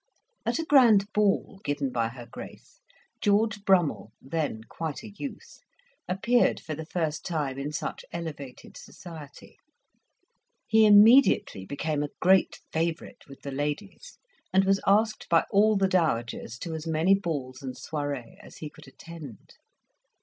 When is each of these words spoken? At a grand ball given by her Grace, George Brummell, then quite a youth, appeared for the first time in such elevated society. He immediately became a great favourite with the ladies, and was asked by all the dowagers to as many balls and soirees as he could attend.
At 0.47 0.57
a 0.57 0.65
grand 0.65 1.05
ball 1.13 1.61
given 1.63 1.91
by 1.91 2.07
her 2.07 2.25
Grace, 2.25 2.81
George 3.21 3.63
Brummell, 3.63 4.11
then 4.19 4.63
quite 4.63 5.03
a 5.03 5.11
youth, 5.11 5.59
appeared 6.07 6.59
for 6.59 6.73
the 6.73 6.87
first 6.87 7.23
time 7.23 7.59
in 7.59 7.71
such 7.71 8.03
elevated 8.11 8.75
society. 8.75 9.59
He 10.65 10.87
immediately 10.87 11.67
became 11.67 12.01
a 12.01 12.09
great 12.19 12.61
favourite 12.73 13.27
with 13.27 13.43
the 13.43 13.51
ladies, 13.51 14.17
and 14.51 14.65
was 14.65 14.81
asked 14.87 15.29
by 15.29 15.45
all 15.51 15.75
the 15.77 15.87
dowagers 15.87 16.57
to 16.61 16.73
as 16.73 16.87
many 16.87 17.13
balls 17.13 17.61
and 17.61 17.77
soirees 17.77 18.39
as 18.41 18.57
he 18.57 18.71
could 18.71 18.87
attend. 18.87 19.53